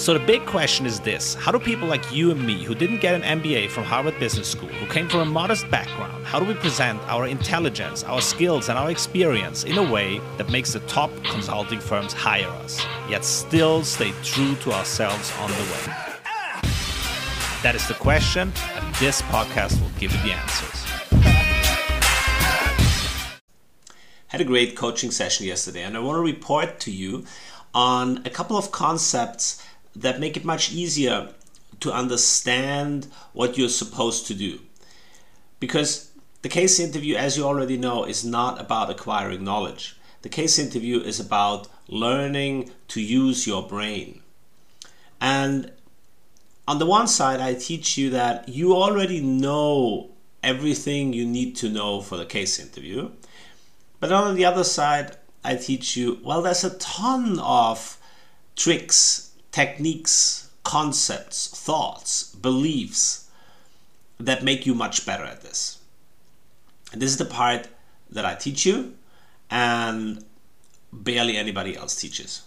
[0.00, 3.02] So the big question is this How do people like you and me, who didn't
[3.02, 6.46] get an MBA from Harvard Business School, who came from a modest background, how do
[6.46, 10.80] we present our intelligence, our skills, and our experience in a way that makes the
[10.88, 15.94] top consulting firms hire us, yet still stay true to ourselves on the way?
[17.62, 20.82] That is the question, and this podcast will give you the answers.
[24.28, 27.26] Had a great coaching session yesterday, and I want to report to you
[27.74, 29.62] on a couple of concepts
[29.94, 31.32] that make it much easier
[31.80, 34.60] to understand what you're supposed to do.
[35.58, 36.10] Because
[36.42, 39.96] the case interview, as you already know, is not about acquiring knowledge.
[40.22, 44.22] The case interview is about learning to use your brain.
[45.20, 45.72] And
[46.68, 50.10] on the one side, I teach you that you already know
[50.42, 53.10] everything you need to know for the case interview.
[53.98, 57.98] But on the other side, I teach you, well, there's a ton of
[58.56, 63.28] tricks techniques, concepts, thoughts, beliefs
[64.18, 65.78] that make you much better at this.
[66.92, 67.68] And this is the part
[68.10, 68.94] that I teach you,
[69.50, 70.24] and
[70.92, 72.42] barely anybody else teaches.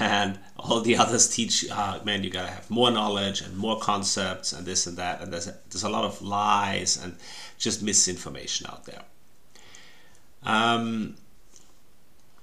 [0.00, 4.52] And all the others teach, uh, man, you gotta have more knowledge and more concepts
[4.52, 5.20] and this and that.
[5.20, 7.16] And there's a, there's a lot of lies and
[7.58, 9.02] just misinformation out there.
[10.42, 11.16] Um,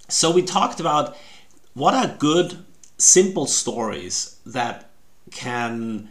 [0.08, 1.18] so we talked about
[1.74, 2.64] what are good
[2.98, 4.90] simple stories that
[5.32, 6.10] can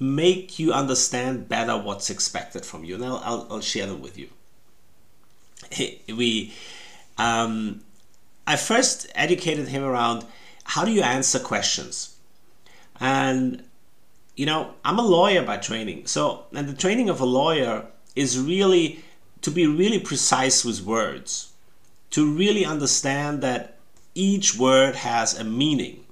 [0.00, 2.96] make you understand better what's expected from you.
[2.96, 4.28] And I'll, I'll, I'll share them with you.
[6.08, 6.52] We,
[7.18, 7.82] um,
[8.46, 10.24] I first educated him around
[10.64, 12.16] how do you answer questions,
[13.00, 13.64] and
[14.36, 16.06] you know I'm a lawyer by training.
[16.06, 19.02] So and the training of a lawyer is really
[19.42, 21.52] to be really precise with words,
[22.10, 23.76] to really understand that
[24.14, 26.03] each word has a meaning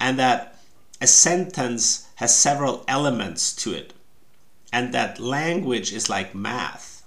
[0.00, 0.58] and that
[1.00, 3.92] a sentence has several elements to it
[4.72, 7.04] and that language is like math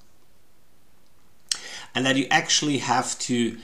[1.95, 3.57] and that you actually have to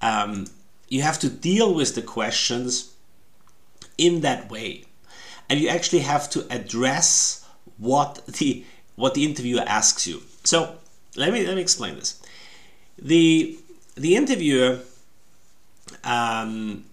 [0.00, 0.46] um,
[0.88, 2.94] you have to deal with the questions
[3.96, 4.84] in that way
[5.48, 7.44] and you actually have to address
[7.78, 8.64] what the
[8.96, 10.22] what the interviewer asks you.
[10.44, 10.76] So
[11.16, 12.22] let me let me explain this.
[12.98, 13.58] The
[13.96, 14.80] the interviewer
[16.02, 16.84] um,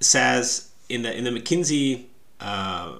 [0.00, 2.06] says in the in the McKinsey
[2.40, 2.98] uh,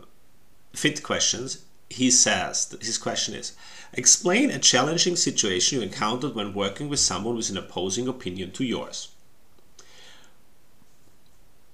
[0.75, 3.57] fit questions, he says his question is
[3.93, 8.65] explain a challenging situation you encountered when working with someone with an opposing opinion to
[8.65, 9.09] yours.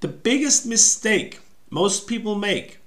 [0.00, 1.40] The biggest mistake
[1.70, 2.78] most people make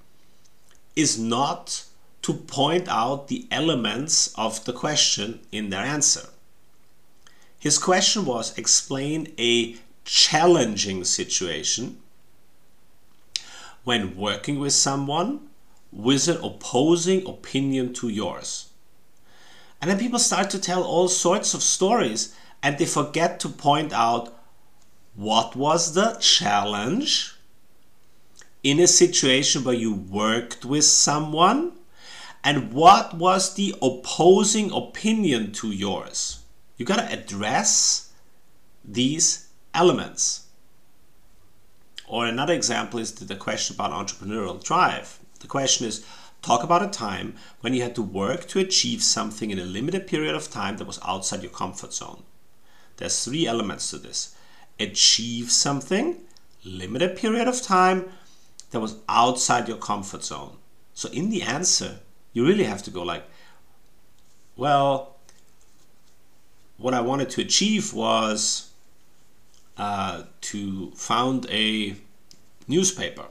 [0.94, 1.84] is not
[2.22, 6.28] to point out the elements of the question in their answer.
[7.58, 12.00] His question was explain a challenging situation
[13.86, 15.38] when working with someone
[15.92, 18.70] with an opposing opinion to yours.
[19.80, 23.92] And then people start to tell all sorts of stories and they forget to point
[23.92, 24.36] out
[25.14, 27.36] what was the challenge
[28.64, 31.70] in a situation where you worked with someone
[32.42, 36.40] and what was the opposing opinion to yours.
[36.76, 38.10] You got to address
[38.84, 40.45] these elements.
[42.16, 45.18] Or another example is the question about entrepreneurial drive.
[45.40, 46.02] The question is
[46.40, 50.06] talk about a time when you had to work to achieve something in a limited
[50.06, 52.22] period of time that was outside your comfort zone.
[52.96, 54.34] There's three elements to this
[54.80, 56.22] achieve something,
[56.64, 58.08] limited period of time
[58.70, 60.56] that was outside your comfort zone.
[60.94, 61.98] So in the answer,
[62.32, 63.24] you really have to go like,
[64.56, 65.16] well,
[66.78, 68.70] what I wanted to achieve was
[69.76, 71.96] uh, to found a
[72.68, 73.26] newspaper.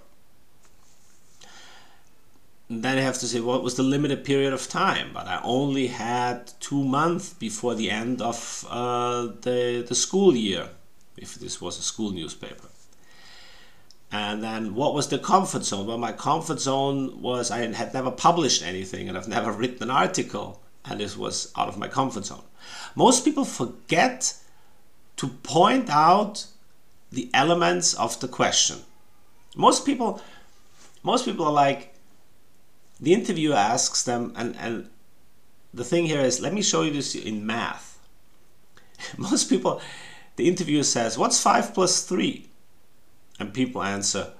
[2.67, 5.87] Then I have to say what was the limited period of time, but I only
[5.87, 10.69] had two months before the end of uh, the, the school year,
[11.15, 12.69] if this was a school newspaper.
[14.11, 15.87] And then what was the comfort zone?
[15.87, 19.91] Well, my comfort zone was I had never published anything and I've never written an
[19.91, 22.43] article, and this was out of my comfort zone.
[22.95, 24.33] Most people forget
[25.17, 26.47] to point out
[27.11, 28.77] the elements of the question.
[29.55, 30.21] Most people,
[31.03, 31.93] most people are like,
[32.99, 34.89] the interviewer asks them, and, and
[35.73, 37.99] the thing here is, let me show you this in math.
[39.17, 39.81] Most people,
[40.35, 42.47] the interviewer says, what's 5 plus 3?
[43.39, 44.33] And people answer,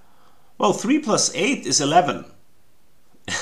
[0.57, 2.25] well, 3 plus 8 is 11.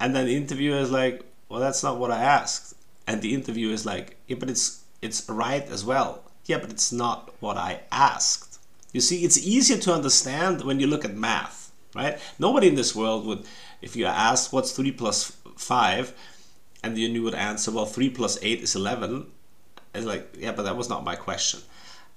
[0.00, 2.74] and then the interviewer is like, well, that's not what I asked.
[3.06, 6.24] And the interviewer is like, yeah, but it's, it's right as well.
[6.46, 8.49] Yeah, but it's not what I asked.
[8.92, 11.70] You see, it's easier to understand when you look at math.
[11.94, 12.18] right?
[12.38, 13.44] Nobody in this world would,
[13.82, 16.14] if you asked what's 3 plus 5,
[16.82, 19.26] and then you would answer, well, 3 plus 8 is 11,
[19.94, 21.60] it's like, yeah, but that was not my question.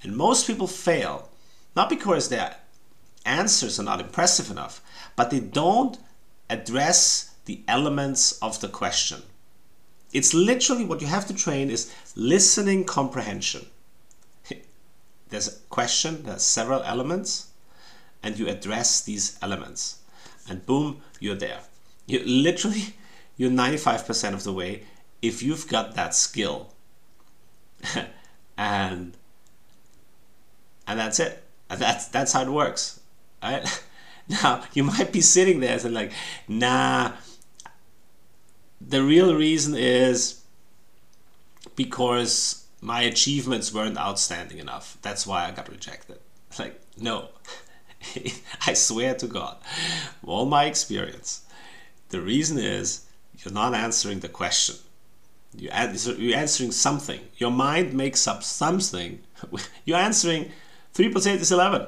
[0.03, 1.29] And most people fail,
[1.75, 2.55] not because their
[3.25, 4.81] answers are not impressive enough,
[5.15, 5.97] but they don't
[6.49, 9.21] address the elements of the question.
[10.11, 13.65] It's literally what you have to train is listening comprehension.
[15.33, 17.47] There's a question, there's several elements,
[18.21, 19.97] and you address these elements.
[20.47, 21.61] And boom, you're there.
[22.05, 22.93] You literally
[23.37, 24.83] you're 95% of the way
[25.23, 26.71] if you've got that skill.
[28.59, 29.17] and
[30.85, 31.43] and that's it.
[31.67, 32.99] That's that's how it works.
[33.41, 33.65] Right?
[34.29, 36.11] Now you might be sitting there and like,
[36.47, 37.13] nah.
[38.79, 40.43] The real reason is
[41.75, 44.97] because my achievements weren't outstanding enough.
[45.01, 46.19] That's why I got rejected.
[46.59, 47.29] Like, no.
[48.67, 49.57] I swear to God,
[50.23, 51.41] all my experience,
[52.09, 53.05] the reason is
[53.39, 54.75] you're not answering the question.
[55.55, 55.71] You
[56.19, 57.21] you're answering something.
[57.37, 59.23] Your mind makes up something.
[59.85, 60.51] You're answering
[60.93, 61.87] 3 plus 8 is 11.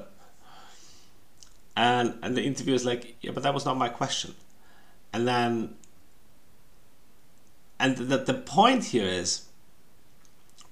[1.77, 4.33] And, and the interviewer is like, yeah, but that was not my question.
[5.13, 5.75] And then,
[7.79, 9.45] and the, the point here is,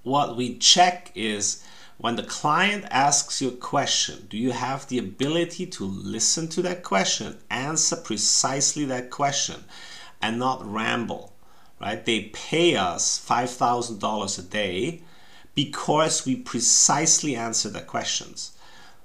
[0.04, 1.64] what we check is
[1.98, 6.62] when the client asks you a question, do you have the ability to listen to
[6.62, 9.64] that question, answer precisely that question,
[10.22, 11.34] and not ramble?
[11.80, 12.04] Right?
[12.04, 15.02] They pay us $5,000 a day
[15.56, 18.58] because we precisely answer their questions,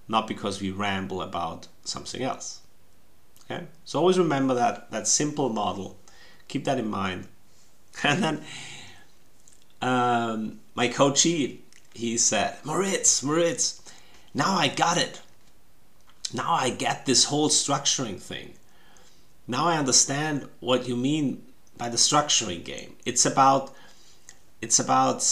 [0.09, 2.61] not because we ramble about something else.
[3.45, 3.67] Okay?
[3.85, 5.99] So always remember that that simple model.
[6.49, 7.29] Keep that in mind.
[8.05, 8.45] And then
[9.81, 11.63] um, my coachee,
[11.95, 13.83] he said, Moritz, Moritz,
[14.35, 15.21] now I got it.
[16.33, 18.55] Now I get this whole structuring thing.
[19.47, 21.43] Now I understand what you mean
[21.77, 22.97] by the structuring game.
[23.07, 23.75] It's about
[24.61, 25.23] it's about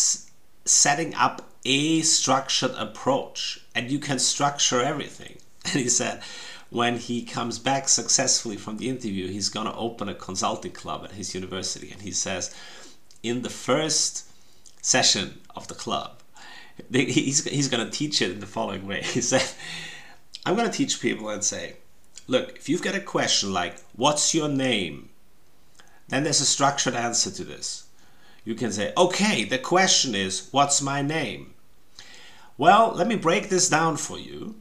[0.65, 5.39] setting up a structured approach and you can structure everything.
[5.65, 6.23] And he said
[6.71, 11.05] when he comes back successfully from the interview, he's going to open a consulting club
[11.05, 12.55] at his university and he says
[13.23, 14.25] in the first
[14.87, 16.23] session of the club,
[16.93, 19.03] he's, he's going to teach it in the following way.
[19.15, 19.45] He said,
[20.45, 21.79] I'm going to teach people and say,
[22.29, 25.09] look, if you've got a question like, what's your name?
[26.09, 27.87] Then there's a structured answer to this.
[28.45, 31.55] You can say, okay, the question is, what's my name?
[32.57, 34.55] Well, let me break this down for you.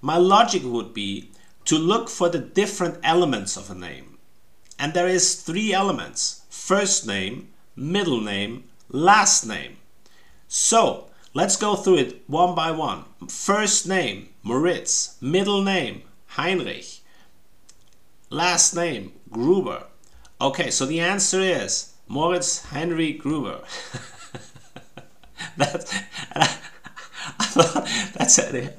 [0.00, 1.32] My logic would be
[1.64, 4.18] to look for the different elements of a name.
[4.78, 9.78] And there is three elements, first name, middle name, last name.
[10.48, 13.04] So let's go through it one by one.
[13.28, 15.16] First name, Moritz.
[15.20, 17.00] Middle name, Heinrich.
[18.30, 19.84] Last name, Gruber.
[20.40, 23.60] Okay, so the answer is Moritz Henry Gruber.
[25.56, 25.92] that's,
[27.56, 28.74] a, that's, a,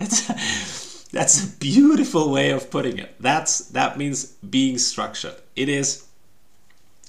[1.11, 3.15] that's a beautiful way of putting it.
[3.19, 5.35] That's that means being structured.
[5.55, 6.07] It is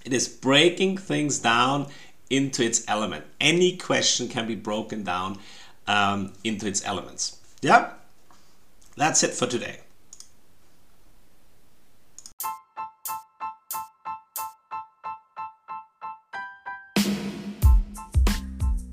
[0.04, 1.86] it is breaking things down
[2.30, 3.24] into its element.
[3.40, 5.38] Any question can be broken down
[5.86, 7.38] um, into its elements.
[7.60, 7.92] Yeah,
[8.96, 9.80] that's it for today.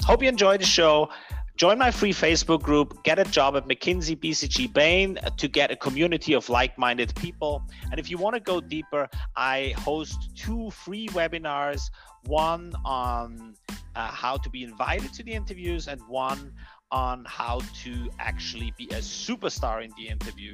[0.03, 1.09] Hope you enjoyed the show.
[1.57, 5.75] Join my free Facebook group, Get a Job at McKinsey BCG Bain to get a
[5.75, 7.63] community of like minded people.
[7.91, 11.81] And if you want to go deeper, I host two free webinars
[12.25, 13.55] one on
[13.95, 16.53] uh, how to be invited to the interviews, and one
[16.91, 20.53] on how to actually be a superstar in the interview.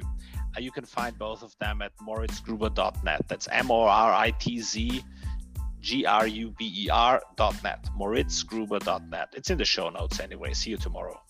[0.56, 3.22] Uh, you can find both of them at moritzgruber.net.
[3.28, 5.02] That's M O R I T Z
[5.80, 7.88] G R U B E R.net.
[7.98, 9.28] moritzgruber.net.
[9.36, 10.52] It's in the show notes anyway.
[10.54, 11.20] See you tomorrow.